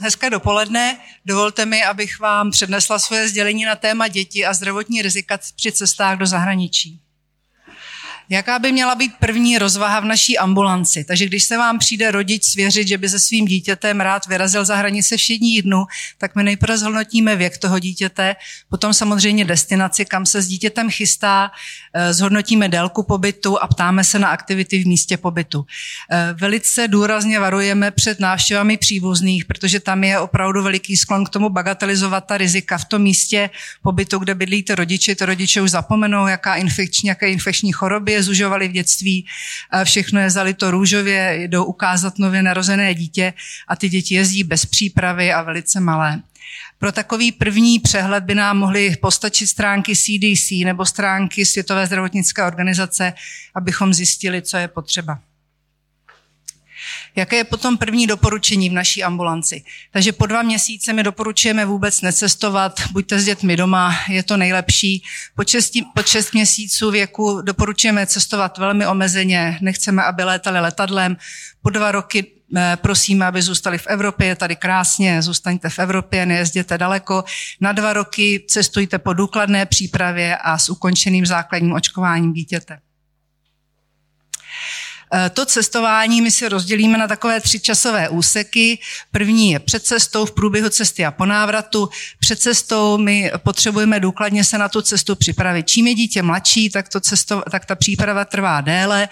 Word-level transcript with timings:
hezké 0.00 0.30
dopoledne. 0.30 0.98
Dovolte 1.24 1.66
mi, 1.66 1.84
abych 1.84 2.18
vám 2.18 2.50
přednesla 2.50 2.98
svoje 2.98 3.28
sdělení 3.28 3.64
na 3.64 3.76
téma 3.76 4.08
děti 4.08 4.46
a 4.46 4.54
zdravotní 4.54 5.02
rizika 5.02 5.38
při 5.56 5.72
cestách 5.72 6.18
do 6.18 6.26
zahraničí. 6.26 7.00
Jaká 8.32 8.58
by 8.58 8.72
měla 8.72 8.94
být 8.94 9.12
první 9.18 9.58
rozvaha 9.58 10.00
v 10.00 10.04
naší 10.04 10.38
ambulanci? 10.38 11.04
Takže 11.04 11.26
když 11.26 11.44
se 11.44 11.56
vám 11.56 11.78
přijde 11.78 12.10
rodič 12.10 12.44
svěřit, 12.44 12.88
že 12.88 12.98
by 12.98 13.08
se 13.08 13.18
svým 13.18 13.46
dítětem 13.46 14.00
rád 14.00 14.26
vyrazil 14.26 14.64
za 14.64 14.76
hranice 14.76 15.16
všední 15.16 15.62
dnu, 15.62 15.84
tak 16.18 16.36
my 16.36 16.42
nejprve 16.42 16.78
zhodnotíme 16.78 17.36
věk 17.36 17.58
toho 17.58 17.78
dítěte, 17.78 18.36
potom 18.68 18.94
samozřejmě 18.94 19.44
destinaci, 19.44 20.04
kam 20.04 20.26
se 20.26 20.42
s 20.42 20.46
dítětem 20.46 20.90
chystá, 20.90 21.50
eh, 21.94 22.14
zhodnotíme 22.14 22.68
délku 22.68 23.02
pobytu 23.02 23.62
a 23.62 23.66
ptáme 23.66 24.04
se 24.04 24.18
na 24.18 24.28
aktivity 24.28 24.78
v 24.78 24.86
místě 24.86 25.16
pobytu. 25.16 25.66
Eh, 26.10 26.34
velice 26.40 26.88
důrazně 26.88 27.40
varujeme 27.40 27.90
před 27.90 28.20
návštěvami 28.20 28.76
příbuzných, 28.76 29.44
protože 29.44 29.80
tam 29.80 30.04
je 30.04 30.18
opravdu 30.18 30.62
veliký 30.62 30.96
sklon 30.96 31.24
k 31.24 31.28
tomu 31.28 31.48
bagatelizovat 31.48 32.26
ta 32.26 32.38
rizika 32.38 32.78
v 32.78 32.84
tom 32.84 33.02
místě 33.02 33.50
pobytu, 33.82 34.18
kde 34.18 34.34
bydlíte 34.34 34.74
rodiče, 34.74 35.14
to 35.14 35.26
rodiče 35.26 35.62
už 35.62 35.70
zapomenou, 35.70 36.26
jaká 36.26 36.54
infekční, 36.54 37.08
jaké 37.08 37.30
infekční 37.30 37.72
choroby 37.72 38.19
zužovali 38.22 38.68
v 38.68 38.72
dětství, 38.72 39.26
všechno 39.84 40.20
je 40.20 40.30
zalito 40.30 40.70
růžově, 40.70 41.36
jdou 41.42 41.64
ukázat 41.64 42.18
nově 42.18 42.42
narozené 42.42 42.94
dítě 42.94 43.32
a 43.68 43.76
ty 43.76 43.88
děti 43.88 44.14
jezdí 44.14 44.44
bez 44.44 44.66
přípravy 44.66 45.32
a 45.32 45.42
velice 45.42 45.80
malé. 45.80 46.22
Pro 46.78 46.92
takový 46.92 47.32
první 47.32 47.78
přehled 47.78 48.24
by 48.24 48.34
nám 48.34 48.58
mohly 48.58 48.96
postačit 48.96 49.46
stránky 49.46 49.96
CDC 49.96 50.50
nebo 50.64 50.86
stránky 50.86 51.46
Světové 51.46 51.86
zdravotnické 51.86 52.42
organizace, 52.42 53.12
abychom 53.54 53.94
zjistili, 53.94 54.42
co 54.42 54.56
je 54.56 54.68
potřeba. 54.68 55.18
Jaké 57.16 57.36
je 57.36 57.44
potom 57.44 57.78
první 57.78 58.06
doporučení 58.06 58.70
v 58.70 58.72
naší 58.72 59.04
ambulanci? 59.04 59.64
Takže 59.92 60.12
po 60.12 60.26
dva 60.26 60.42
měsíce 60.42 60.92
my 60.92 61.02
doporučujeme 61.02 61.64
vůbec 61.64 62.00
necestovat, 62.00 62.80
buďte 62.92 63.20
s 63.20 63.24
dětmi 63.24 63.56
doma, 63.56 63.94
je 64.08 64.22
to 64.22 64.36
nejlepší. 64.36 65.02
Po, 65.36 65.44
česti, 65.44 65.82
po 65.94 66.02
šest 66.02 66.32
měsíců 66.32 66.90
věku 66.90 67.42
doporučujeme 67.42 68.06
cestovat 68.06 68.58
velmi 68.58 68.86
omezeně, 68.86 69.58
nechceme, 69.60 70.02
aby 70.02 70.24
létali 70.24 70.60
letadlem. 70.60 71.16
Po 71.62 71.70
dva 71.70 71.92
roky 71.92 72.26
eh, 72.56 72.76
prosíme, 72.82 73.26
aby 73.26 73.42
zůstali 73.42 73.78
v 73.78 73.86
Evropě, 73.86 74.26
je 74.26 74.36
tady 74.36 74.56
krásně, 74.56 75.22
zůstaňte 75.22 75.68
v 75.68 75.78
Evropě, 75.78 76.26
nejezděte 76.26 76.78
daleko. 76.78 77.24
Na 77.60 77.72
dva 77.72 77.92
roky 77.92 78.44
cestujte 78.48 78.98
po 78.98 79.12
důkladné 79.12 79.66
přípravě 79.66 80.36
a 80.36 80.58
s 80.58 80.68
ukončeným 80.68 81.26
základním 81.26 81.72
očkováním 81.72 82.32
dítěte. 82.32 82.78
Eh, 85.14 85.30
to 85.30 85.46
cestování 85.46 86.20
my 86.20 86.30
si 86.30 86.48
rozdělíme 86.48 86.98
na 86.98 87.08
takové 87.08 87.40
tři 87.40 87.60
časové 87.60 88.08
úseky. 88.08 88.78
První 89.12 89.50
je 89.50 89.58
před 89.58 89.82
cestou, 89.82 90.24
v 90.24 90.32
průběhu 90.32 90.68
cesty 90.68 91.06
a 91.06 91.10
po 91.10 91.26
návratu. 91.26 91.88
Před 92.18 92.38
cestou 92.38 92.98
my 92.98 93.32
potřebujeme 93.38 94.00
důkladně 94.00 94.44
se 94.44 94.58
na 94.58 94.68
tu 94.68 94.82
cestu 94.82 95.14
připravit. 95.16 95.66
Čím 95.66 95.86
je 95.86 95.94
dítě 95.94 96.22
mladší, 96.22 96.70
tak, 96.70 96.88
to 96.88 97.00
cesto, 97.00 97.42
tak 97.50 97.66
ta 97.66 97.74
příprava 97.74 98.24
trvá 98.24 98.60
déle. 98.60 99.08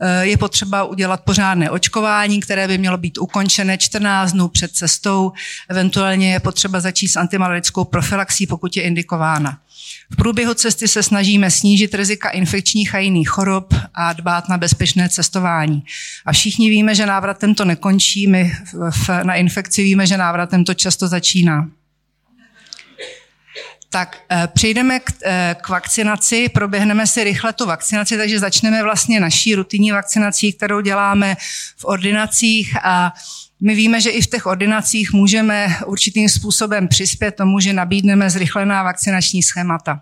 Eh, 0.00 0.26
je 0.26 0.36
potřeba 0.36 0.84
udělat 0.84 1.20
pořádné 1.24 1.70
očkování, 1.70 2.40
které 2.40 2.68
by 2.68 2.78
mělo 2.78 2.98
být 2.98 3.18
ukončené 3.18 3.78
14 3.78 4.32
dnů 4.32 4.48
před 4.48 4.72
cestou. 4.72 5.32
Eventuálně 5.68 6.32
je 6.32 6.40
potřeba 6.40 6.80
začít 6.80 7.08
s 7.08 7.16
antimalarickou 7.16 7.84
profilaxí, 7.84 8.46
pokud 8.46 8.76
je 8.76 8.82
indikována. 8.82 9.58
V 10.12 10.16
průběhu 10.16 10.54
cesty 10.54 10.88
se 10.88 11.02
snažíme 11.02 11.50
snížit 11.50 11.94
rizika 11.94 12.28
infekčních 12.28 12.94
a 12.94 12.98
jiných 12.98 13.28
chorob 13.28 13.74
a 13.94 14.12
dbát 14.12 14.48
na 14.48 14.58
bezpečné 14.58 15.08
cestování. 15.08 15.84
A 16.26 16.32
všichni 16.32 16.70
víme, 16.70 16.94
že 16.94 17.06
návratem 17.06 17.54
to 17.54 17.64
nekončí, 17.64 18.26
my 18.26 18.52
na 19.22 19.34
infekci 19.34 19.82
víme, 19.82 20.06
že 20.06 20.16
návratem 20.16 20.64
to 20.64 20.74
často 20.74 21.08
začíná. 21.08 21.68
Tak 23.90 24.18
eh, 24.30 24.48
přejdeme 24.54 25.00
k, 25.00 25.12
eh, 25.24 25.56
k 25.60 25.68
vakcinaci, 25.68 26.48
proběhneme 26.48 27.06
si 27.06 27.24
rychle 27.24 27.52
tu 27.52 27.66
vakcinaci, 27.66 28.16
takže 28.16 28.38
začneme 28.38 28.82
vlastně 28.82 29.20
naší 29.20 29.54
rutinní 29.54 29.92
vakcinací, 29.92 30.52
kterou 30.52 30.80
děláme 30.80 31.36
v 31.76 31.84
ordinacích 31.84 32.76
a 32.82 33.12
my 33.60 33.74
víme, 33.74 34.00
že 34.00 34.10
i 34.10 34.22
v 34.22 34.26
těch 34.26 34.46
ordinacích 34.46 35.12
můžeme 35.12 35.76
určitým 35.86 36.28
způsobem 36.28 36.88
přispět 36.88 37.32
tomu, 37.32 37.60
že 37.60 37.72
nabídneme 37.72 38.30
zrychlená 38.30 38.82
vakcinační 38.82 39.42
schémata. 39.42 40.00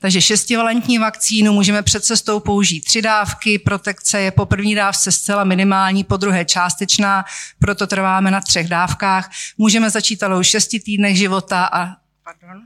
Takže 0.00 0.20
šestivalentní 0.20 0.98
vakcínu 0.98 1.52
můžeme 1.52 1.82
před 1.82 2.04
cestou 2.04 2.40
použít 2.40 2.80
tři 2.80 3.02
dávky, 3.02 3.58
protekce 3.58 4.20
je 4.20 4.30
po 4.30 4.46
první 4.46 4.74
dávce 4.74 5.12
zcela 5.12 5.44
minimální, 5.44 6.04
po 6.04 6.16
druhé 6.16 6.44
částečná, 6.44 7.24
proto 7.58 7.86
trváme 7.86 8.30
na 8.30 8.40
třech 8.40 8.68
dávkách. 8.68 9.30
Můžeme 9.58 9.90
začít 9.90 10.22
ale 10.22 10.38
už 10.38 10.46
šesti 10.46 10.80
týdnech 10.80 11.16
života 11.16 11.64
a 11.64 11.96
pardon, 12.24 12.62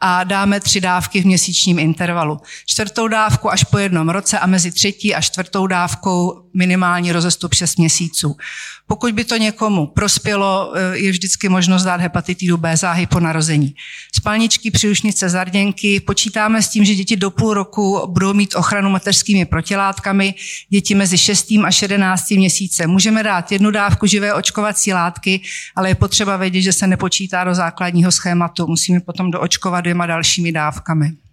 a 0.00 0.24
dáme 0.24 0.60
tři 0.60 0.80
dávky 0.80 1.22
v 1.22 1.26
měsíčním 1.26 1.78
intervalu. 1.78 2.40
Čtvrtou 2.66 3.08
dávku 3.08 3.50
až 3.50 3.64
po 3.64 3.78
jednom 3.78 4.08
roce 4.08 4.38
a 4.38 4.46
mezi 4.46 4.72
třetí 4.72 5.14
a 5.14 5.20
čtvrtou 5.20 5.66
dávkou 5.66 6.42
minimální 6.54 7.12
rozestup 7.12 7.54
6 7.54 7.78
měsíců. 7.78 8.36
Pokud 8.88 9.14
by 9.14 9.24
to 9.24 9.36
někomu 9.36 9.86
prospělo, 9.86 10.72
eh, 10.74 10.98
je 10.98 11.10
vždycky 11.10 11.48
možnost 11.48 11.84
dát 11.84 12.00
hepatitidu 12.00 12.56
B 12.56 12.76
záhy 12.76 13.06
po 13.06 13.20
narození. 13.20 13.74
Spalničky, 14.16 14.70
příušnice, 14.70 15.28
zarděnky. 15.28 16.00
Počítáme 16.00 16.62
s 16.62 16.68
tím, 16.68 16.84
že 16.84 16.94
děti 16.94 17.16
do 17.16 17.30
půl 17.30 17.54
roku 17.54 18.06
budou 18.06 18.34
mít 18.34 18.54
ochranu 18.54 18.90
mateřskými 18.90 19.44
protilátkami. 19.44 20.34
Děti 20.68 20.94
mezi 20.94 21.18
6. 21.18 21.50
a 21.64 21.70
11. 21.82 22.30
měsíce. 22.30 22.86
Můžeme 22.86 23.22
dát 23.22 23.52
jednu 23.52 23.70
dávku 23.70 24.06
živé 24.06 24.34
očkovací 24.34 24.92
látky, 24.92 25.40
ale 25.76 25.88
je 25.88 25.94
potřeba 25.94 26.36
vědět, 26.36 26.62
že 26.62 26.72
se 26.72 26.86
nepočítá 26.86 27.44
do 27.44 27.54
základního 27.54 28.12
schématu. 28.12 28.66
Musíme 28.66 29.00
potom 29.00 29.30
doočkovat 29.30 29.80
dvěma 29.80 30.06
dalšími 30.06 30.52
dávkami. 30.52 31.27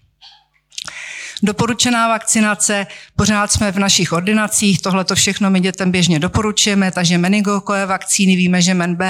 Doporučená 1.44 2.08
vakcinace, 2.08 2.88
pořád 3.16 3.52
jsme 3.52 3.72
v 3.72 3.80
našich 3.80 4.12
ordinacích, 4.12 4.82
tohle 4.82 5.04
to 5.04 5.16
všechno 5.16 5.50
my 5.50 5.60
dětem 5.60 5.92
běžně 5.92 6.20
doporučujeme, 6.20 6.92
takže 6.92 7.18
meningokové 7.18 7.86
vakcíny 7.86 8.36
víme, 8.36 8.62
že 8.62 8.74
MenB 8.74 9.02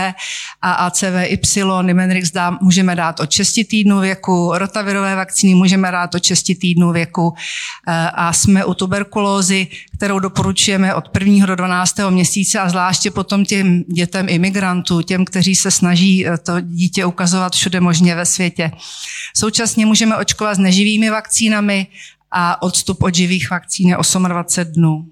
a 0.62 0.74
ACVY, 0.74 1.40
Nimenrix 1.82 2.32
dá, 2.32 2.58
můžeme 2.62 2.96
dát 2.96 3.20
od 3.20 3.32
6 3.32 3.54
týdnů 3.70 4.00
věku, 4.00 4.52
rotavirové 4.54 5.16
vakcíny 5.16 5.56
můžeme 5.56 5.92
dát 5.92 6.16
od 6.16 6.24
6 6.24 6.44
týdnů 6.44 6.92
věku 6.92 7.34
eh, 7.88 8.10
a 8.14 8.34
jsme 8.34 8.66
u 8.66 8.74
tuberkulózy, 8.74 9.68
kterou 9.98 10.20
doporučujeme 10.20 10.96
od 10.96 11.10
1. 11.20 11.46
do 11.46 11.56
12. 11.56 11.96
měsíce 12.10 12.60
a 12.60 12.70
zvláště 12.70 13.12
potom 13.12 13.46
těm 13.46 13.84
dětem 13.84 14.30
imigrantů, 14.30 15.02
těm, 15.02 15.26
kteří 15.26 15.56
se 15.56 15.72
snaží 15.72 16.28
eh, 16.28 16.38
to 16.38 16.62
dítě 16.62 17.06
ukazovat 17.06 17.54
všude 17.56 17.82
možně 17.82 18.16
ve 18.16 18.26
světě. 18.26 18.72
Současně 19.36 19.86
můžeme 19.86 20.18
očkovat 20.18 20.56
s 20.56 20.60
neživými 20.60 21.10
vakcínami 21.10 21.88
a 22.32 22.62
odstup 22.62 23.04
od 23.04 23.16
živých 23.16 23.50
vakcín 23.50 23.90
je 23.90 23.98
28 24.28 24.74
dnů. 24.74 25.06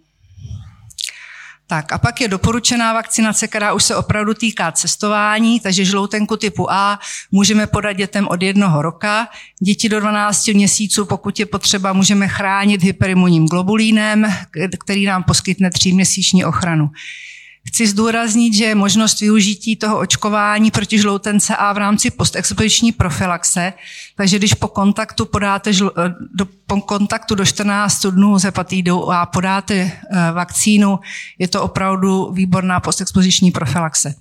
Tak 1.74 1.92
a 1.92 1.98
pak 1.98 2.22
je 2.22 2.28
doporučená 2.28 2.94
vakcinace, 2.94 3.48
která 3.48 3.74
už 3.74 3.84
se 3.84 3.96
opravdu 3.96 4.34
týká 4.34 4.72
cestování, 4.72 5.60
takže 5.60 5.86
žloutenku 5.86 6.38
typu 6.38 6.72
A 6.72 7.00
můžeme 7.32 7.68
podat 7.68 7.94
dětem 7.94 8.28
od 8.28 8.42
jednoho 8.42 8.82
roka. 8.82 9.28
Děti 9.60 9.90
do 9.90 10.00
12 10.00 10.48
měsíců, 10.48 11.06
pokud 11.06 11.40
je 11.40 11.46
potřeba, 11.46 11.94
můžeme 11.94 12.28
chránit 12.28 12.84
hyperimunním 12.84 13.48
globulínem, 13.48 14.26
který 14.86 15.06
nám 15.06 15.24
poskytne 15.24 15.72
tříměsíční 15.72 16.46
ochranu. 16.46 16.90
Chci 17.68 17.88
zdůraznit, 17.88 18.54
že 18.54 18.76
možnost 18.76 19.20
využití 19.20 19.76
toho 19.76 20.00
očkování 20.00 20.72
proti 20.72 21.00
žloutence 21.00 21.56
A 21.56 21.74
v 21.74 21.78
rámci 21.78 22.12
postexpoziční 22.12 22.92
profilaxe, 22.92 23.74
takže 24.16 24.38
když 24.38 24.54
po 24.54 24.68
kontaktu 24.68 25.26
podáte 25.26 25.74
žl, 25.74 25.92
eh, 25.98 26.14
do, 26.34 26.46
po 26.68 26.82
kontaktu 26.82 27.36
do 27.36 27.46
14 27.46 28.06
dnů 28.06 28.40
s 28.40 28.44
hepatidou 28.44 29.12
A 29.12 29.26
podáte 29.26 29.74
eh, 29.74 29.92
vakcínu, 30.34 31.00
je 31.40 31.48
to 31.48 31.64
opravdu 31.64 32.32
výborná 32.32 32.80
postexpoziční 32.80 33.52
profilaxe. 33.52 34.16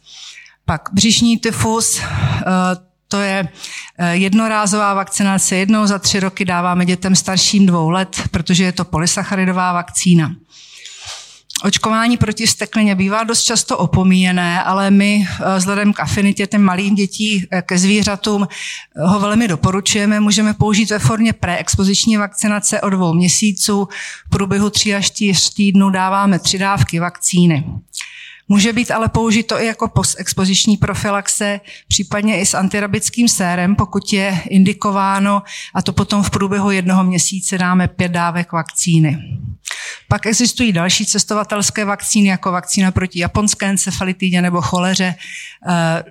Pak 0.64 0.88
břišní 0.92 1.38
tyfus, 1.38 2.00
eh, 2.00 2.43
to 3.08 3.20
je 3.20 3.49
jednorázová 4.12 4.94
vakcinace. 4.94 5.56
Jednou 5.56 5.87
za 5.87 5.99
tři 5.99 6.20
roky 6.20 6.44
dáváme 6.44 6.87
dětem 6.87 7.16
starším 7.16 7.66
dvou 7.66 7.90
let, 7.90 8.22
protože 8.31 8.64
je 8.64 8.72
to 8.72 8.84
polysacharidová 8.84 9.72
vakcína. 9.72 10.34
Očkování 11.64 12.17
proti 12.17 12.47
steklině 12.47 12.94
bývá 12.94 13.25
dost 13.25 13.43
často 13.43 13.79
opomíjené, 13.79 14.62
ale 14.62 14.91
my 14.91 15.26
eh, 15.26 15.59
vzhledem 15.59 15.93
k 15.93 16.00
afinitě 16.00 16.47
těm 16.47 16.62
malým 16.62 16.94
dětí 16.94 17.47
eh, 17.50 17.62
ke 17.62 17.79
zvířatům 17.79 18.49
eh, 18.50 19.06
ho 19.06 19.20
velmi 19.20 19.49
doporučujeme. 19.49 20.20
Můžeme 20.20 20.55
použít 20.55 20.91
ve 20.91 20.99
formě 20.99 21.32
preexpoziční 21.32 22.17
vakcinace 22.17 22.81
o 22.81 22.91
dvou 22.91 23.14
měsíců. 23.14 23.88
V 24.26 24.31
průběhu 24.31 24.70
tří 24.70 24.94
až 24.94 25.06
čtyř 25.06 25.55
týdnů 25.55 25.91
dáváme 25.91 26.38
tři 26.38 26.59
dávky 26.59 27.00
vakcíny. 27.00 27.64
Může 28.49 28.73
být 28.73 28.91
ale 28.91 29.09
použito 29.09 29.61
i 29.61 29.67
jako 29.67 29.88
postexpoziční 29.88 30.76
profilaxe, 30.76 31.61
případně 31.88 32.41
i 32.41 32.47
s 32.47 32.55
antirabickým 32.55 33.29
sérem, 33.29 33.76
pokud 33.76 34.12
je 34.12 34.41
indikováno, 34.49 35.43
a 35.75 35.82
to 35.82 35.93
potom 35.93 36.23
v 36.23 36.31
průběhu 36.31 36.70
jednoho 36.70 37.05
měsíce 37.05 37.59
dáme 37.59 37.88
pět 37.88 38.12
dávek 38.12 38.53
vakcíny. 38.53 39.19
Pak 40.08 40.26
existují 40.26 40.73
další 40.73 41.06
cestovatelské 41.06 41.84
vakcíny, 41.84 42.29
jako 42.29 42.52
vakcína 42.52 42.90
proti 42.90 43.19
japonské 43.20 43.67
encefalitidě 43.67 44.43
nebo 44.43 44.62
choleře. 44.62 45.14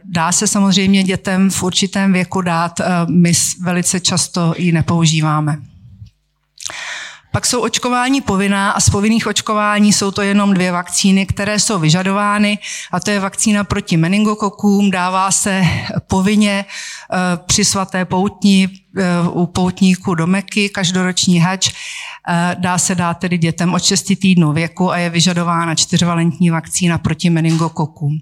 Dá 0.03 0.31
se 0.31 0.47
samozřejmě 0.47 1.03
dětem 1.03 1.49
v 1.49 1.63
určitém 1.63 2.13
věku 2.13 2.41
dát, 2.41 2.81
my 3.09 3.31
velice 3.61 3.99
často 3.99 4.53
ji 4.57 4.71
nepoužíváme. 4.71 5.70
Pak 7.31 7.45
jsou 7.45 7.61
očkování 7.61 8.21
povinná 8.21 8.71
a 8.71 8.79
z 8.79 8.89
povinných 8.89 9.27
očkování 9.27 9.93
jsou 9.93 10.11
to 10.11 10.21
jenom 10.21 10.53
dvě 10.53 10.71
vakcíny, 10.71 11.25
které 11.25 11.59
jsou 11.59 11.79
vyžadovány 11.79 12.59
a 12.91 12.99
to 12.99 13.11
je 13.11 13.19
vakcína 13.19 13.63
proti 13.63 13.97
meningokokům, 13.97 14.91
dává 14.91 15.31
se 15.31 15.63
povinně 16.07 16.65
eh, 16.65 17.17
při 17.45 17.65
svaté 17.65 18.05
poutní 18.05 18.67
eh, 18.97 19.03
u 19.29 19.45
poutníků 19.45 20.15
do 20.15 20.27
Meky, 20.27 20.69
každoroční 20.69 21.39
hač, 21.39 21.71
eh, 22.27 22.55
dá 22.59 22.77
se 22.77 22.95
dát 22.95 23.13
tedy 23.13 23.37
dětem 23.37 23.73
od 23.73 23.83
6 23.83 24.03
týdnů 24.19 24.53
věku 24.53 24.91
a 24.91 24.97
je 24.97 25.09
vyžadována 25.09 25.75
čtyřvalentní 25.75 26.49
vakcína 26.49 26.97
proti 26.97 27.29
meningokokům. 27.29 28.17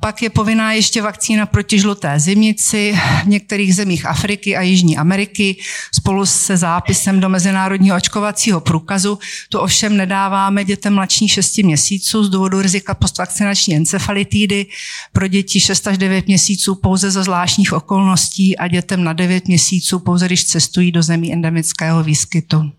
Pak 0.00 0.22
je 0.22 0.30
povinná 0.30 0.72
ještě 0.72 1.02
vakcína 1.02 1.46
proti 1.46 1.78
žluté 1.78 2.20
zimnici 2.20 2.98
v 3.24 3.28
některých 3.28 3.74
zemích 3.74 4.06
Afriky 4.06 4.56
a 4.56 4.62
Jižní 4.62 4.98
Ameriky 4.98 5.56
spolu 5.94 6.26
se 6.26 6.56
zápisem 6.56 7.20
do 7.20 7.28
Mezinárodního 7.28 7.96
očkovacího 7.96 8.60
průkazu. 8.60 9.18
To 9.48 9.62
ovšem 9.62 9.96
nedáváme 9.96 10.64
dětem 10.64 10.94
mladších 10.94 11.32
6 11.32 11.58
měsíců 11.58 12.24
z 12.24 12.30
důvodu 12.30 12.62
rizika 12.62 12.94
postvakcinační 12.94 13.76
encefalitídy, 13.76 14.66
pro 15.12 15.28
děti 15.28 15.60
6 15.60 15.86
až 15.86 15.98
9 15.98 16.26
měsíců 16.26 16.74
pouze 16.74 17.10
za 17.10 17.22
zvláštních 17.22 17.72
okolností 17.72 18.58
a 18.58 18.68
dětem 18.68 19.04
na 19.04 19.12
9 19.12 19.48
měsíců 19.48 19.98
pouze, 19.98 20.26
když 20.26 20.44
cestují 20.44 20.92
do 20.92 21.02
zemí 21.02 21.32
endemického 21.32 22.02
výskytu. 22.02 22.77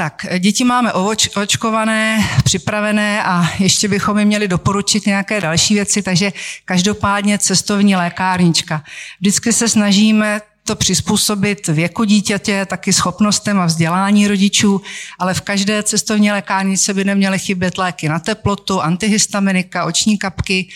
Tak, 0.00 0.26
děti 0.38 0.64
máme 0.64 0.92
očkované, 1.36 2.28
připravené 2.44 3.22
a 3.24 3.50
ještě 3.58 3.88
bychom 3.88 4.18
jim 4.18 4.28
měli 4.28 4.48
doporučit 4.48 5.06
nějaké 5.06 5.40
další 5.40 5.74
věci, 5.74 6.02
takže 6.02 6.32
každopádně 6.64 7.38
cestovní 7.38 7.96
lékárnička. 7.96 8.84
Vždycky 9.20 9.52
se 9.52 9.68
snažíme 9.68 10.40
to 10.64 10.76
přizpůsobit 10.76 11.68
věku 11.68 12.04
dítěte, 12.04 12.66
taky 12.66 12.92
schopnostem 12.92 13.60
a 13.60 13.66
vzdělání 13.66 14.28
rodičů, 14.28 14.80
ale 15.18 15.34
v 15.34 15.40
každé 15.40 15.82
cestovní 15.82 16.32
lékárnice 16.32 16.94
by 16.94 17.04
neměly 17.04 17.38
chybět 17.38 17.78
léky 17.78 18.08
na 18.08 18.18
teplotu, 18.18 18.80
antihistaminika, 18.80 19.84
oční 19.84 20.18
kapky, 20.18 20.68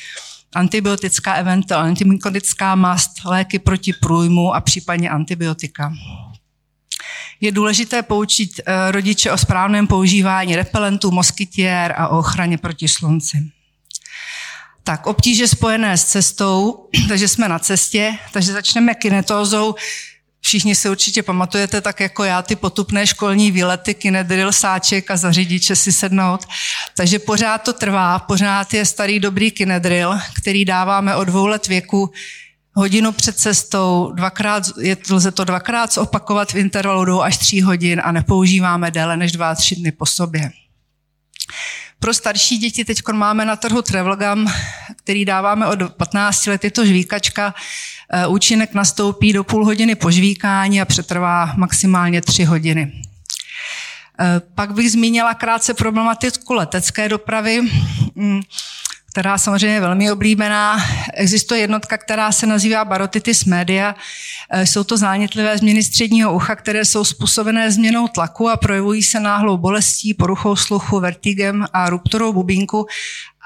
antibiotická 0.54 1.34
eventuálně 1.34 1.88
antimykotická 1.88 2.74
mast, 2.74 3.10
léky 3.24 3.58
proti 3.58 3.92
průjmu 3.92 4.54
a 4.54 4.60
případně 4.60 5.10
antibiotika 5.10 5.92
je 7.40 7.52
důležité 7.52 8.02
poučit 8.02 8.60
eh, 8.60 8.92
rodiče 8.92 9.32
o 9.32 9.38
správném 9.38 9.86
používání 9.86 10.56
repelentů, 10.56 11.10
moskytier 11.10 11.94
a 11.96 12.08
o 12.08 12.18
ochraně 12.18 12.58
proti 12.58 12.88
slunci. 12.88 13.50
Tak, 14.84 15.06
obtíže 15.06 15.48
spojené 15.48 15.98
s 15.98 16.04
cestou, 16.04 16.88
takže 17.08 17.28
jsme 17.28 17.48
na 17.48 17.58
cestě, 17.58 18.18
takže 18.32 18.52
začneme 18.52 18.94
kinetózou. 18.94 19.74
Všichni 20.40 20.74
si 20.74 20.88
určitě 20.88 21.22
pamatujete, 21.22 21.80
tak 21.80 22.00
jako 22.00 22.24
já, 22.24 22.42
ty 22.42 22.56
potupné 22.56 23.06
školní 23.06 23.50
výlety, 23.50 23.94
kinedril, 23.94 24.52
sáček 24.52 25.10
a 25.10 25.16
za 25.16 25.32
řidiče 25.32 25.76
si 25.76 25.92
sednout. 25.92 26.46
Takže 26.96 27.18
pořád 27.18 27.58
to 27.58 27.72
trvá, 27.72 28.18
pořád 28.18 28.74
je 28.74 28.86
starý 28.86 29.20
dobrý 29.20 29.50
kinedril, 29.50 30.18
který 30.40 30.64
dáváme 30.64 31.16
od 31.16 31.24
dvou 31.24 31.46
let 31.46 31.66
věku 31.66 32.12
hodinu 32.74 33.12
před 33.12 33.38
cestou, 33.38 34.12
dvakrát, 34.14 34.64
je, 34.80 34.96
lze 35.10 35.30
to 35.30 35.44
dvakrát 35.44 35.92
zopakovat 35.92 36.52
v 36.52 36.56
intervalu 36.56 37.04
dvou 37.04 37.22
až 37.22 37.38
tří 37.38 37.62
hodin 37.62 38.00
a 38.04 38.12
nepoužíváme 38.12 38.90
déle 38.90 39.16
než 39.16 39.32
dva, 39.32 39.54
tři 39.54 39.76
dny 39.76 39.92
po 39.92 40.06
sobě. 40.06 40.50
Pro 41.98 42.14
starší 42.14 42.58
děti 42.58 42.84
teď 42.84 43.02
máme 43.12 43.44
na 43.44 43.56
trhu 43.56 43.82
Travelgum, 43.82 44.52
který 44.96 45.24
dáváme 45.24 45.66
od 45.66 45.92
15 45.92 46.46
let, 46.46 46.64
je 46.64 46.70
to 46.70 46.86
žvíkačka. 46.86 47.54
Eh, 48.12 48.26
účinek 48.26 48.74
nastoupí 48.74 49.32
do 49.32 49.44
půl 49.44 49.64
hodiny 49.64 49.94
po 49.94 50.10
žvíkání 50.10 50.80
a 50.80 50.84
přetrvá 50.84 51.52
maximálně 51.56 52.20
tři 52.20 52.44
hodiny. 52.44 53.02
Eh, 54.20 54.40
pak 54.54 54.74
bych 54.74 54.92
zmínila 54.92 55.34
krátce 55.34 55.74
problematiku 55.74 56.54
letecké 56.54 57.08
dopravy. 57.08 57.60
Která 59.14 59.38
samozřejmě 59.38 59.76
je 59.76 59.80
velmi 59.80 60.12
oblíbená. 60.12 60.76
Existuje 61.12 61.60
jednotka, 61.60 61.98
která 61.98 62.32
se 62.32 62.46
nazývá 62.46 62.84
barotitis 62.84 63.44
media. 63.44 63.94
E, 64.50 64.66
jsou 64.66 64.84
to 64.84 64.96
zánětlivé 64.96 65.58
změny 65.58 65.82
středního 65.82 66.34
ucha, 66.34 66.56
které 66.56 66.84
jsou 66.84 67.04
způsobené 67.04 67.70
změnou 67.72 68.08
tlaku 68.08 68.48
a 68.48 68.56
projevují 68.56 69.02
se 69.02 69.20
náhlou 69.20 69.56
bolestí, 69.56 70.14
poruchou 70.14 70.56
sluchu, 70.56 71.00
vertigem 71.00 71.66
a 71.72 71.90
rupturou 71.90 72.32
bubínku 72.32 72.86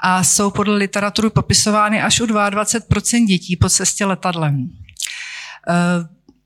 a 0.01 0.23
jsou 0.23 0.51
podle 0.51 0.75
literatury 0.75 1.29
popisovány 1.29 2.01
až 2.01 2.21
u 2.21 2.25
22% 2.25 3.25
dětí 3.25 3.55
po 3.55 3.69
cestě 3.69 4.05
letadlem. 4.05 4.55
E, 4.59 4.69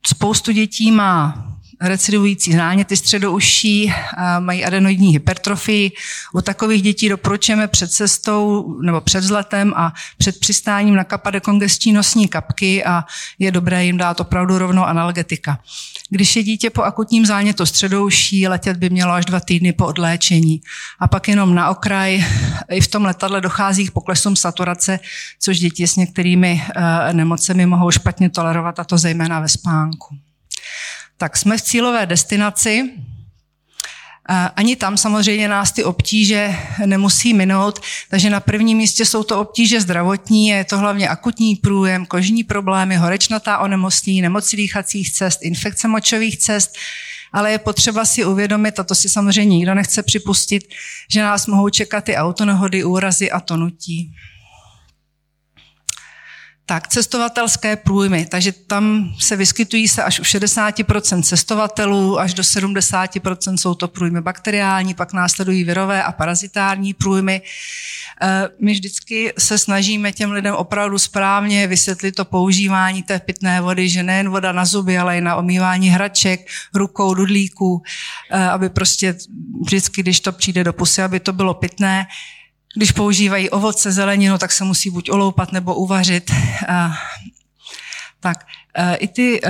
spoustu 0.07 0.51
dětí 0.51 0.91
má 0.91 1.52
recidivující 1.83 2.53
záněty 2.53 2.97
středouší, 2.97 3.94
mají 4.39 4.65
adenoidní 4.65 5.12
hypertrofii. 5.12 5.91
U 6.33 6.41
takových 6.41 6.81
dětí 6.81 7.09
doporučujeme 7.09 7.68
před 7.68 7.91
cestou 7.91 8.74
nebo 8.81 9.01
před 9.01 9.19
vzletem 9.19 9.74
a 9.75 9.94
před 10.18 10.39
přistáním 10.39 10.95
nakapat 10.95 11.33
dekongestní 11.33 11.94
nosní 11.94 12.27
kapky 12.27 12.85
a 12.85 13.03
je 13.39 13.51
dobré 13.51 13.85
jim 13.85 13.97
dát 13.97 14.19
opravdu 14.19 14.57
rovnou 14.57 14.83
analgetika. 14.83 15.59
Když 16.09 16.35
je 16.35 16.44
dítě 16.44 16.69
po 16.69 16.81
akutním 16.81 17.25
zánětu 17.25 17.65
středouší, 17.65 18.47
letět 18.47 18.77
by 18.77 18.89
mělo 18.89 19.13
až 19.13 19.25
dva 19.25 19.39
týdny 19.39 19.74
po 19.74 19.85
odléčení. 19.85 20.62
A 21.00 21.07
pak 21.07 21.27
jenom 21.27 21.56
na 21.56 21.69
okraj, 21.69 22.25
i 22.69 22.81
v 22.81 22.88
tom 22.88 23.06
letadle 23.06 23.41
dochází 23.41 23.88
k 23.88 23.91
poklesům 23.91 24.35
saturace, 24.35 25.00
což 25.39 25.59
děti 25.59 25.88
s 25.88 25.95
některými 25.95 26.63
eh, 26.75 27.13
nemocemi 27.13 27.65
mohou 27.65 27.91
špatně 27.91 28.30
tolerovat, 28.30 28.80
a 28.80 28.83
to 28.83 28.97
zejména 28.97 29.39
ve 29.39 29.50
spánku 29.50 30.18
tak 31.23 31.37
jsme 31.37 31.57
v 31.57 31.61
cílové 31.61 32.05
destinaci. 32.05 32.91
Ani 34.55 34.75
tam 34.75 34.97
samozřejmě 34.97 35.47
nás 35.47 35.71
ty 35.71 35.83
obtíže 35.83 36.55
nemusí 36.85 37.33
minout, 37.33 37.79
takže 38.09 38.29
na 38.29 38.39
prvním 38.39 38.77
místě 38.77 39.05
jsou 39.05 39.23
to 39.23 39.39
obtíže 39.39 39.81
zdravotní, 39.81 40.47
je 40.47 40.63
to 40.63 40.77
hlavně 40.77 41.09
akutní 41.09 41.55
průjem, 41.55 42.05
kožní 42.05 42.43
problémy, 42.43 42.95
horečnatá 42.95 43.57
onemocnění, 43.57 44.21
nemoci 44.21 44.57
dýchacích 44.57 45.13
cest, 45.13 45.39
infekce 45.43 45.87
močových 45.87 46.37
cest, 46.37 46.75
ale 47.33 47.51
je 47.51 47.59
potřeba 47.59 48.05
si 48.05 48.25
uvědomit, 48.25 48.79
a 48.79 48.83
to 48.83 48.95
si 48.95 49.09
samozřejmě 49.09 49.57
nikdo 49.57 49.75
nechce 49.75 50.03
připustit, 50.03 50.63
že 51.11 51.21
nás 51.21 51.47
mohou 51.47 51.69
čekat 51.69 52.09
i 52.09 52.15
autonehody, 52.15 52.83
úrazy 52.83 53.31
a 53.31 53.39
tonutí. 53.39 54.11
Tak, 56.65 56.87
cestovatelské 56.87 57.75
průjmy, 57.75 58.25
takže 58.25 58.51
tam 58.51 59.13
se 59.19 59.35
vyskytují 59.35 59.87
se 59.87 60.03
až 60.03 60.19
u 60.19 60.23
60% 60.23 61.21
cestovatelů, 61.21 62.19
až 62.19 62.33
do 62.33 62.43
70% 62.43 63.57
jsou 63.57 63.75
to 63.75 63.87
průjmy 63.87 64.21
bakteriální, 64.21 64.93
pak 64.93 65.13
následují 65.13 65.63
virové 65.63 66.03
a 66.03 66.11
parazitární 66.11 66.93
průjmy. 66.93 67.41
Eh, 68.21 68.49
my 68.59 68.71
vždycky 68.71 69.33
se 69.37 69.57
snažíme 69.57 70.11
těm 70.11 70.31
lidem 70.31 70.55
opravdu 70.55 70.99
správně 70.99 71.67
vysvětlit 71.67 72.11
to 72.11 72.25
používání 72.25 73.03
té 73.03 73.19
pitné 73.19 73.61
vody, 73.61 73.89
že 73.89 74.03
nejen 74.03 74.29
voda 74.29 74.51
na 74.51 74.65
zuby, 74.65 74.97
ale 74.97 75.17
i 75.17 75.21
na 75.21 75.35
omývání 75.35 75.89
hraček, 75.89 76.47
rukou, 76.75 77.13
dudlíků, 77.13 77.81
eh, 78.31 78.49
aby 78.49 78.69
prostě 78.69 79.15
vždycky, 79.65 80.01
když 80.01 80.19
to 80.19 80.31
přijde 80.31 80.63
do 80.63 80.73
pusy, 80.73 81.01
aby 81.01 81.19
to 81.19 81.33
bylo 81.33 81.53
pitné. 81.53 82.07
Když 82.75 82.92
používají 82.92 83.49
ovoce, 83.49 83.92
zeleninu, 83.92 84.37
tak 84.37 84.51
se 84.51 84.63
musí 84.63 84.89
buď 84.89 85.09
oloupat 85.09 85.51
nebo 85.51 85.75
uvařit. 85.75 86.31
Tak 88.19 88.45
e, 88.75 88.95
i 88.95 89.07
ty 89.07 89.39
e, 89.44 89.49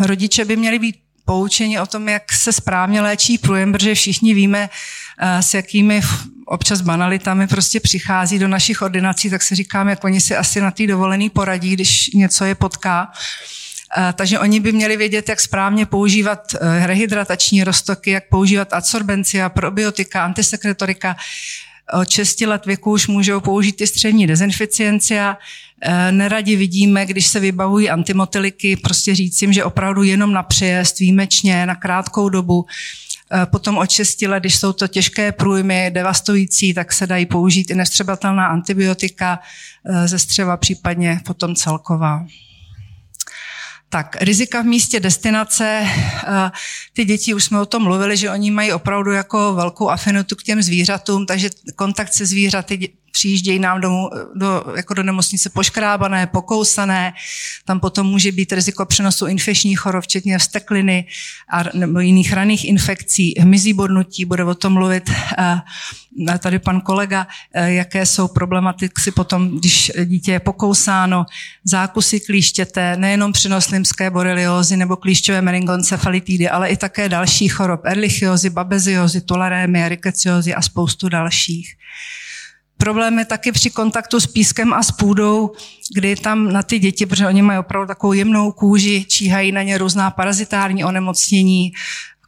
rodiče 0.00 0.44
by 0.44 0.56
měli 0.56 0.78
být 0.78 0.96
poučeni 1.24 1.80
o 1.80 1.86
tom, 1.86 2.08
jak 2.08 2.32
se 2.32 2.52
správně 2.52 3.00
léčí 3.00 3.38
průjem, 3.38 3.72
protože 3.72 3.94
všichni 3.94 4.34
víme, 4.34 4.70
e, 5.18 5.42
s 5.42 5.54
jakými 5.54 6.02
občas 6.46 6.80
banalitami 6.80 7.46
prostě 7.46 7.80
přichází 7.80 8.38
do 8.38 8.48
našich 8.48 8.82
ordinací, 8.82 9.30
tak 9.30 9.42
si 9.42 9.54
říkám, 9.54 9.88
jak 9.88 10.04
oni 10.04 10.20
si 10.20 10.36
asi 10.36 10.60
na 10.60 10.70
té 10.70 10.86
dovolený 10.86 11.30
poradí, 11.30 11.72
když 11.72 12.10
něco 12.14 12.44
je 12.44 12.54
potká. 12.54 13.12
Takže 14.14 14.38
oni 14.38 14.60
by 14.60 14.72
měli 14.72 14.96
vědět, 14.96 15.28
jak 15.28 15.40
správně 15.40 15.86
používat 15.86 16.54
rehydratační 16.60 17.64
roztoky, 17.64 18.10
jak 18.10 18.28
používat 18.28 18.72
adsorbencia, 18.72 19.48
probiotika, 19.48 20.24
antisekretorika, 20.24 21.16
od 21.92 22.10
6 22.10 22.40
let 22.40 22.66
věku 22.66 22.92
už 22.92 23.06
můžou 23.08 23.40
použít 23.40 23.76
ty 23.76 23.86
střední 23.86 24.26
dezinficiencia. 24.26 25.38
E, 25.80 26.12
neradi 26.12 26.56
vidíme, 26.56 27.06
když 27.06 27.26
se 27.26 27.40
vybavují 27.40 27.90
antimotiliky, 27.90 28.76
prostě 28.76 29.14
říct 29.14 29.42
jim, 29.42 29.52
že 29.52 29.64
opravdu 29.64 30.02
jenom 30.02 30.32
na 30.32 30.42
přejezd, 30.42 30.98
výjimečně, 30.98 31.66
na 31.66 31.74
krátkou 31.74 32.28
dobu. 32.28 32.66
E, 33.42 33.46
potom 33.46 33.78
od 33.78 33.90
6 33.90 34.22
let, 34.22 34.40
když 34.40 34.56
jsou 34.56 34.72
to 34.72 34.88
těžké 34.88 35.32
průjmy, 35.32 35.90
devastující, 35.94 36.74
tak 36.74 36.92
se 36.92 37.06
dají 37.06 37.26
použít 37.26 37.70
i 37.70 37.74
nestřebatelná 37.74 38.46
antibiotika 38.46 39.40
e, 39.84 40.08
ze 40.08 40.18
střeva, 40.18 40.56
případně 40.56 41.20
potom 41.24 41.54
celková. 41.54 42.26
Tak, 43.94 44.16
rizika 44.20 44.62
v 44.62 44.64
místě 44.64 45.00
destinace. 45.00 45.86
Eh, 45.86 46.50
ty 46.92 47.04
děti, 47.04 47.34
už 47.34 47.44
jsme 47.44 47.60
o 47.60 47.66
tom 47.66 47.82
mluvili, 47.82 48.16
že 48.16 48.30
oni 48.30 48.50
mají 48.50 48.72
opravdu 48.72 49.12
jako 49.12 49.54
velkou 49.54 49.88
afinitu 49.88 50.36
k 50.36 50.42
těm 50.42 50.62
zvířatům, 50.62 51.26
takže 51.26 51.50
kontakt 51.76 52.14
se 52.14 52.26
zvířaty 52.26 52.92
přijíždějí 53.14 53.58
nám 53.58 53.80
do, 53.80 54.10
do, 54.34 54.64
jako 54.76 54.94
do 54.94 55.02
nemocnice 55.02 55.50
poškrábané, 55.50 56.26
pokousané. 56.26 57.12
Tam 57.64 57.80
potom 57.80 58.06
může 58.06 58.32
být 58.32 58.52
riziko 58.52 58.86
přenosu 58.86 59.26
infekčních 59.26 59.78
chorob, 59.78 60.04
včetně 60.04 60.38
vstekliny 60.38 61.06
a, 61.50 61.62
nebo 61.74 62.00
jiných 62.00 62.32
raných 62.32 62.64
infekcí, 62.64 63.34
hmyzí 63.40 63.72
bodnutí, 63.72 64.24
bude 64.24 64.44
o 64.44 64.54
tom 64.54 64.72
mluvit 64.72 65.10
uh, 65.10 66.38
tady 66.38 66.58
pan 66.58 66.80
kolega, 66.80 67.26
uh, 67.26 67.64
jaké 67.64 68.06
jsou 68.06 68.28
problematiky 68.28 69.10
potom, 69.10 69.58
když 69.58 69.92
dítě 70.04 70.32
je 70.32 70.40
pokousáno, 70.40 71.26
zákusy 71.64 72.20
klíštěte, 72.20 72.96
nejenom 72.96 73.32
přenos 73.32 73.68
limské 73.68 74.10
boreliózy 74.10 74.76
nebo 74.76 74.96
klíšťové 74.96 75.42
meningoncefalitidy, 75.42 76.48
ale 76.48 76.68
i 76.68 76.76
také 76.76 77.08
další 77.08 77.48
chorob, 77.48 77.80
erlichiozy, 77.84 78.50
babeziozy, 78.50 79.20
tularémie, 79.20 79.88
rikeciozy 79.88 80.54
a 80.54 80.62
spoustu 80.62 81.08
dalších. 81.08 81.76
Problém 82.76 83.18
je 83.18 83.24
taky 83.24 83.52
při 83.52 83.70
kontaktu 83.70 84.20
s 84.20 84.26
pískem 84.26 84.72
a 84.72 84.82
s 84.82 84.90
půdou, 84.90 85.52
kdy 85.94 86.16
tam 86.16 86.52
na 86.52 86.62
ty 86.62 86.78
děti, 86.78 87.06
protože 87.06 87.26
oni 87.26 87.42
mají 87.42 87.58
opravdu 87.58 87.86
takovou 87.86 88.12
jemnou 88.12 88.52
kůži, 88.52 89.04
číhají 89.08 89.52
na 89.52 89.62
ně 89.62 89.78
různá 89.78 90.10
parazitární 90.10 90.84
onemocnění, 90.84 91.72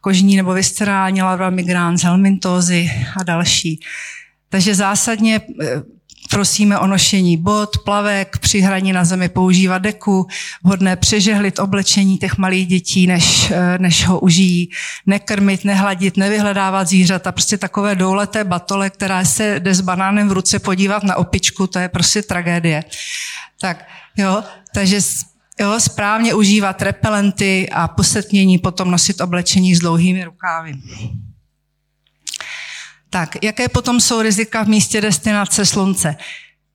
kožní 0.00 0.36
nebo 0.36 0.52
viscerální 0.52 1.22
lavra 1.22 1.50
migrán, 1.50 1.96
helmintózy 2.02 2.90
a 3.20 3.22
další. 3.22 3.80
Takže 4.48 4.74
zásadně 4.74 5.40
eh, 5.62 5.82
Prosíme 6.30 6.78
o 6.78 6.86
nošení 6.86 7.36
bot, 7.36 7.78
plavek, 7.84 8.38
při 8.38 8.60
hraní 8.60 8.92
na 8.92 9.04
zemi 9.04 9.28
používat 9.28 9.78
deku, 9.78 10.26
vhodné 10.64 10.96
přežehlit 10.96 11.58
oblečení 11.58 12.18
těch 12.18 12.38
malých 12.38 12.66
dětí, 12.66 13.06
než, 13.06 13.50
eh, 13.50 13.78
než 13.78 14.06
ho 14.06 14.20
užijí, 14.20 14.70
nekrmit, 15.06 15.64
nehladit, 15.64 16.16
nevyhledávat 16.16 16.88
zvířata, 16.88 17.32
prostě 17.32 17.58
takové 17.58 17.94
douleté 17.94 18.44
batole, 18.44 18.90
která 18.90 19.24
se 19.24 19.60
jde 19.60 19.74
s 19.74 19.80
banánem 19.80 20.28
v 20.28 20.32
ruce 20.32 20.58
podívat 20.58 21.02
na 21.02 21.16
opičku, 21.16 21.66
to 21.66 21.78
je 21.78 21.88
prostě 21.88 22.22
tragédie. 22.22 22.84
Tak 23.60 23.88
jo, 24.16 24.42
takže 24.74 25.00
jo, 25.60 25.80
správně 25.80 26.34
užívat 26.34 26.82
repelenty 26.82 27.68
a 27.72 27.88
posetnění, 27.88 28.58
potom 28.58 28.90
nosit 28.90 29.20
oblečení 29.20 29.74
s 29.74 29.78
dlouhými 29.78 30.24
rukávy. 30.24 30.74
Tak, 33.10 33.44
jaké 33.44 33.68
potom 33.68 34.00
jsou 34.00 34.22
rizika 34.22 34.64
v 34.64 34.68
místě 34.68 35.00
destinace 35.00 35.66
slunce? 35.66 36.16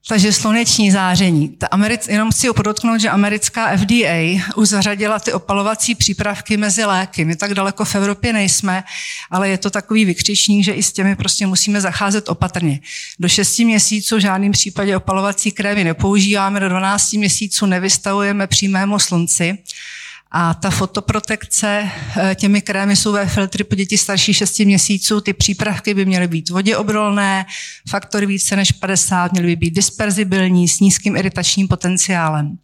Takže 0.08 0.34
sluneční 0.34 0.92
záření. 0.92 1.50
Ta 1.50 1.68
Americ, 1.68 2.08
jenom 2.08 2.32
chci 2.32 2.54
podotknout, 2.54 3.02
že 3.02 3.10
americká 3.10 3.78
FDA 3.78 4.42
už 4.56 4.70
zařadila 4.70 5.20
ty 5.20 5.34
opalovací 5.34 5.96
přípravky 5.96 6.58
mezi 6.58 6.86
léky. 6.86 7.26
My 7.26 7.36
tak 7.36 7.54
daleko 7.54 7.86
v 7.86 7.96
Evropě 7.96 8.34
nejsme, 8.34 8.84
ale 9.32 9.50
je 9.50 9.58
to 9.58 9.70
takový 9.70 10.06
vykřičník, 10.06 10.66
že 10.66 10.72
i 10.72 10.84
s 10.84 10.92
těmi 10.92 11.16
prostě 11.16 11.48
musíme 11.48 11.82
zacházet 11.82 12.30
opatrně. 12.30 12.80
Do 13.20 13.28
6 13.28 13.60
měsíců 13.60 14.18
v 14.18 14.20
žádném 14.20 14.52
případě 14.52 14.98
opalovací 14.98 15.52
krémy 15.52 15.84
nepoužíváme, 15.84 16.60
do 16.60 16.70
12 16.70 17.14
měsíců 17.14 17.66
nevystavujeme 17.66 18.48
přímému 18.48 19.00
slunci. 19.00 19.58
A 20.34 20.54
ta 20.54 20.70
fotoprotekce 20.70 21.90
eh, 22.18 22.36
těmi 22.36 22.62
krémy 22.62 22.96
jsou 22.96 23.12
ve 23.12 23.26
filtry 23.26 23.64
pro 23.64 23.76
děti 23.76 23.98
starší 23.98 24.34
6 24.34 24.60
měsíců. 24.60 25.22
Ty 25.22 25.34
přípravky 25.34 25.94
by 25.94 26.06
měly 26.06 26.28
být 26.28 26.50
voděobrodné, 26.50 27.46
faktory 27.90 28.26
více 28.26 28.56
než 28.56 28.72
50, 28.72 29.32
měly 29.32 29.48
by 29.48 29.56
být 29.56 29.76
disperzibilní 29.76 30.68
s 30.68 30.80
nízkým 30.80 31.16
iritačním 31.16 31.68
potenciálem. 31.68 32.58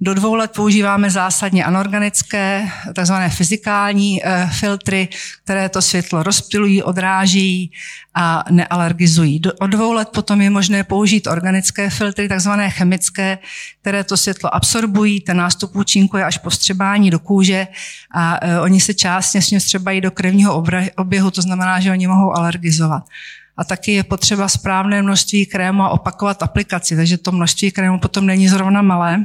Do 0.00 0.14
dvou 0.14 0.34
let 0.34 0.50
používáme 0.54 1.10
zásadně 1.10 1.64
anorganické, 1.64 2.68
takzvané 2.94 3.30
fyzikální 3.30 4.20
eh, 4.24 4.50
filtry, 4.52 5.08
které 5.44 5.68
to 5.68 5.82
světlo 5.82 6.22
rozptilují, 6.22 6.82
odráží 6.82 7.72
a 8.14 8.44
nealergizují. 8.50 9.40
Od 9.60 9.66
dvou 9.66 9.92
let 9.92 10.08
potom 10.08 10.40
je 10.40 10.50
možné 10.50 10.84
použít 10.84 11.26
organické 11.26 11.90
filtry, 11.90 12.28
takzvané 12.28 12.70
chemické, 12.70 13.38
které 13.80 14.04
to 14.04 14.16
světlo 14.16 14.54
absorbují, 14.54 15.20
ten 15.20 15.36
nástup 15.36 15.76
účinku 15.76 16.16
je 16.16 16.24
až 16.24 16.38
po 16.38 16.50
střebání 16.50 16.99
do 17.08 17.18
kůže 17.18 17.66
a 18.14 18.38
e, 18.46 18.60
oni 18.60 18.80
se 18.80 18.94
ním 19.50 19.60
střebají 19.60 20.00
do 20.00 20.10
krevního 20.10 20.64
oběhu, 20.96 21.30
to 21.30 21.42
znamená, 21.42 21.80
že 21.80 21.90
oni 21.90 22.06
mohou 22.06 22.36
alergizovat. 22.36 23.04
A 23.56 23.64
taky 23.64 23.92
je 23.92 24.04
potřeba 24.04 24.48
správné 24.48 25.02
množství 25.02 25.46
krému 25.46 25.82
a 25.82 25.88
opakovat 25.88 26.42
aplikaci, 26.42 26.96
takže 26.96 27.18
to 27.18 27.32
množství 27.32 27.70
krému 27.70 27.98
potom 27.98 28.26
není 28.26 28.48
zrovna 28.48 28.82
malé. 28.82 29.24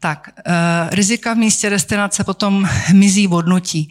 Tak, 0.00 0.28
e, 0.46 0.52
rizika 0.96 1.34
v 1.34 1.36
místě 1.36 1.70
destinace 1.70 2.24
potom 2.24 2.68
mizí 2.92 3.26
vodnutí. 3.26 3.88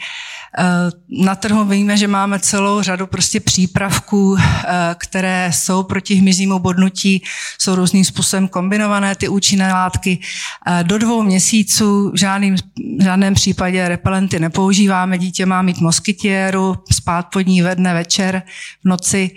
Na 1.10 1.36
trhu 1.36 1.65
víme, 1.65 1.98
že 1.98 2.08
máme 2.08 2.39
celou 2.39 2.82
řadu 2.82 3.08
prostě 3.08 3.39
přípravků, 3.39 4.38
eh, 4.38 4.96
které 4.98 5.51
jsou 5.53 5.84
proti 5.84 6.15
hmyzímu 6.15 6.60
bodnutí, 6.60 7.24
jsou 7.58 7.75
různým 7.75 8.06
způsobem 8.06 8.48
kombinované 8.48 9.15
ty 9.15 9.27
účinné 9.27 9.74
látky. 9.74 10.20
Eh, 10.68 10.84
do 10.84 10.98
dvou 10.98 11.24
měsíců 11.24 12.12
v 12.12 12.20
žádným, 12.20 12.56
v 13.00 13.03
žádném 13.03 13.34
případě 13.34 13.88
repelenty 13.89 14.39
nepoužíváme. 14.39 15.18
Dítě 15.18 15.46
má 15.46 15.62
mít 15.62 15.82
moskytiéru, 15.82 16.75
spát 16.91 17.27
pod 17.34 17.48
ní 17.48 17.62
ve 17.62 17.75
dne, 17.75 17.94
večer, 17.94 18.41
v 18.84 18.89
noci, 18.89 19.32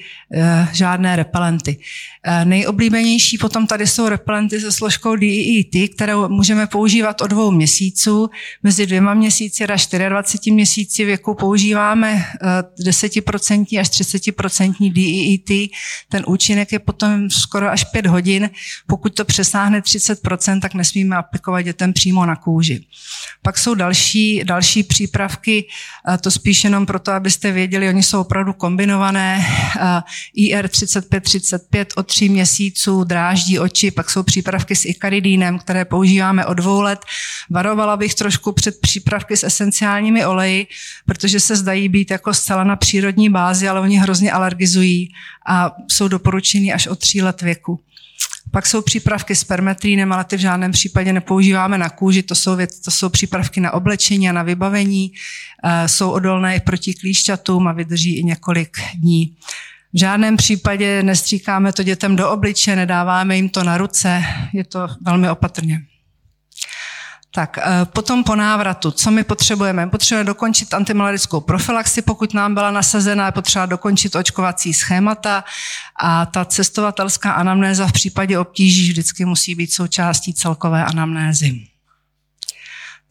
žádné 0.72 1.16
repelenty. 1.16 1.76
Nejoblíbenější 2.44 3.38
potom 3.38 3.66
tady 3.66 3.86
jsou 3.86 4.08
repelenty 4.08 4.60
se 4.60 4.72
složkou 4.72 5.16
DEET, 5.16 5.94
které 5.94 6.16
můžeme 6.16 6.66
používat 6.66 7.20
od 7.20 7.26
dvou 7.26 7.50
měsíců, 7.50 8.30
mezi 8.62 8.86
dvěma 8.86 9.14
měsíci 9.14 9.64
a 9.64 9.66
24 10.08 10.54
měsíci 10.54 11.04
věku 11.04 11.34
používáme 11.34 12.24
10% 12.86 13.66
eh, 13.72 13.80
až 13.80 13.88
30% 13.88 14.92
DEET. 14.92 15.70
Ten 16.08 16.24
účinek 16.26 16.72
je 16.72 16.78
potom 16.78 17.30
skoro 17.30 17.70
až 17.70 17.84
5 17.84 18.06
hodin. 18.06 18.50
Pokud 18.86 19.14
to 19.14 19.24
přesáhne 19.24 19.80
30%, 19.80 20.60
tak 20.60 20.74
nesmíme 20.74 21.16
aplikovat 21.16 21.62
dětem 21.62 21.92
přímo 21.92 22.26
na 22.26 22.36
kůži. 22.36 22.84
Pak 23.42 23.58
jsou 23.58 23.74
další, 23.74 24.44
další 24.44 24.82
přípravky, 24.82 25.64
eh, 26.08 26.18
to 26.18 26.30
spíš 26.30 26.64
jenom 26.64 26.86
proto, 26.86 27.12
abyste 27.12 27.52
věděli, 27.52 27.88
oni 27.88 28.02
jsou 28.02 28.20
opravdu 28.20 28.52
kombinované. 28.52 29.46
Eh, 30.38 30.40
IR 30.40 30.68
3535 30.68 31.92
od 31.96 32.06
3 32.06 32.28
měsíců 32.28 33.04
dráždí 33.04 33.58
oči, 33.58 33.90
pak 33.90 34.10
jsou 34.10 34.22
přípravky 34.22 34.76
s 34.76 34.84
ikaridínem, 34.84 35.58
které 35.58 35.84
používáme 35.84 36.46
od 36.46 36.54
dvou 36.54 36.80
let. 36.80 37.00
Varovala 37.50 37.96
bych 37.96 38.14
trošku 38.14 38.52
před 38.52 38.80
přípravky 38.80 39.36
s 39.36 39.44
esenciálními 39.44 40.26
oleji, 40.26 40.66
protože 41.06 41.40
se 41.40 41.56
zdají 41.56 41.88
být 41.88 42.10
jako 42.10 42.34
zcela 42.34 42.64
na 42.64 42.76
přírodní 42.76 43.28
bázi, 43.28 43.68
ale 43.68 43.80
oni 43.80 43.96
hrozně 43.96 44.32
alergizují 44.32 45.08
a 45.46 45.72
jsou 45.90 46.08
doporučeny 46.08 46.72
až 46.72 46.86
od 46.86 46.98
tří 46.98 47.22
let 47.22 47.42
věku. 47.42 47.80
Pak 48.50 48.66
jsou 48.66 48.82
přípravky 48.82 49.34
s 49.34 49.44
permetrínem, 49.44 50.12
ale 50.12 50.24
ty 50.24 50.36
v 50.36 50.40
žádném 50.40 50.72
případě 50.72 51.12
nepoužíváme 51.12 51.78
na 51.78 51.88
kůži, 51.88 52.22
to 52.22 52.34
jsou, 52.34 52.56
věc, 52.56 52.80
to 52.80 52.90
jsou 52.90 53.08
přípravky 53.08 53.60
na 53.60 53.70
oblečení 53.70 54.28
a 54.28 54.32
na 54.32 54.42
vybavení, 54.42 55.12
e, 55.64 55.88
jsou 55.88 56.10
odolné 56.10 56.56
i 56.56 56.60
proti 56.60 56.94
klíšťatům 56.94 57.68
a 57.68 57.72
vydrží 57.72 58.18
i 58.18 58.24
několik 58.24 58.76
dní. 58.94 59.36
V 59.94 59.98
žádném 59.98 60.36
případě 60.36 61.02
nestříkáme 61.02 61.72
to 61.72 61.82
dětem 61.82 62.16
do 62.16 62.30
obliče, 62.30 62.76
nedáváme 62.76 63.36
jim 63.36 63.48
to 63.48 63.64
na 63.64 63.78
ruce, 63.78 64.24
je 64.52 64.64
to 64.64 64.88
velmi 65.00 65.30
opatrně. 65.30 65.80
Tak 67.34 67.58
eh, 67.58 67.84
potom 67.84 68.24
po 68.24 68.36
návratu, 68.36 68.90
co 68.90 69.10
my 69.10 69.24
potřebujeme? 69.24 69.86
Potřebujeme 69.86 70.26
dokončit 70.26 70.74
antimalarickou 70.74 71.40
profilaxi, 71.40 72.02
pokud 72.02 72.34
nám 72.34 72.54
byla 72.54 72.70
nasazena, 72.70 73.26
je 73.26 73.32
potřeba 73.32 73.66
dokončit 73.66 74.16
očkovací 74.16 74.74
schémata 74.74 75.44
a 76.02 76.26
ta 76.26 76.44
cestovatelská 76.44 77.32
anamnéza 77.32 77.86
v 77.86 77.92
případě 77.92 78.38
obtíží 78.38 78.88
vždycky 78.88 79.24
musí 79.24 79.54
být 79.54 79.72
součástí 79.72 80.34
celkové 80.34 80.84
anamnézy. 80.84 81.71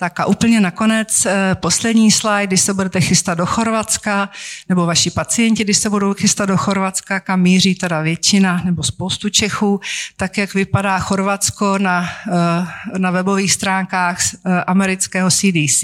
Tak 0.01 0.19
a 0.19 0.25
úplně 0.25 0.61
nakonec 0.61 1.25
eh, 1.25 1.55
poslední 1.55 2.11
slide, 2.11 2.47
když 2.47 2.61
se 2.61 2.73
budete 2.73 3.01
chystat 3.01 3.37
do 3.37 3.45
Chorvatska, 3.45 4.29
nebo 4.69 4.85
vaši 4.85 5.11
pacienti, 5.11 5.63
když 5.63 5.77
se 5.77 5.89
budou 5.89 6.13
chystat 6.13 6.45
do 6.45 6.57
Chorvatska, 6.57 7.19
kam 7.19 7.41
míří 7.41 7.75
teda 7.75 8.01
většina 8.01 8.61
nebo 8.65 8.83
spoustu 8.83 9.29
Čechů, 9.29 9.79
tak 10.17 10.37
jak 10.37 10.53
vypadá 10.53 10.99
Chorvatsko 10.99 11.77
na, 11.77 12.09
eh, 12.27 12.97
na 12.97 13.11
webových 13.11 13.53
stránkách 13.53 14.17
eh, 14.33 14.63
amerického 14.63 15.31
CDC, 15.31 15.83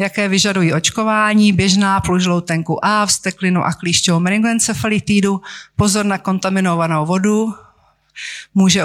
jaké 0.00 0.28
vyžadují 0.28 0.72
očkování, 0.72 1.52
běžná 1.52 2.00
plužloutenku 2.00 2.84
A, 2.84 3.06
vsteklinu 3.06 3.64
a 3.64 3.72
klíšťovou 3.72 4.20
meningoencefalitidu, 4.20 5.40
pozor 5.76 6.04
na 6.04 6.18
kontaminovanou 6.18 7.06
vodu, 7.06 7.54
Může, 8.54 8.82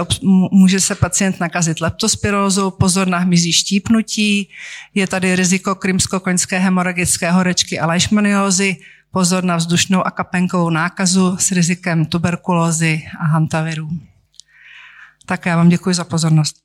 může 0.51 0.79
se 0.79 0.95
pacient 0.95 1.39
nakazit 1.39 1.81
leptospirózou, 1.81 2.71
pozor 2.71 3.07
na 3.07 3.17
hmyzí 3.17 3.53
štípnutí, 3.53 4.49
je 4.93 5.07
tady 5.07 5.35
riziko 5.35 5.75
krymsko-koňské 5.75 6.59
hemoragické 6.59 7.31
horečky 7.31 7.79
a 7.79 7.87
leishmaniózy, 7.87 8.75
pozor 9.11 9.43
na 9.43 9.55
vzdušnou 9.55 10.07
a 10.07 10.11
kapenkovou 10.11 10.69
nákazu 10.69 11.37
s 11.37 11.51
rizikem 11.51 12.05
tuberkulózy 12.05 13.03
a 13.19 13.25
hantavirů. 13.25 13.89
Tak 15.25 15.45
já 15.45 15.57
vám 15.57 15.69
děkuji 15.69 15.95
za 15.95 16.03
pozornost. 16.03 16.60